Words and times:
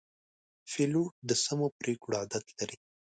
پیلوټ 0.71 1.11
د 1.29 1.31
سمو 1.43 1.67
پرېکړو 1.79 2.13
عادت 2.19 2.45
لري. 2.57 2.77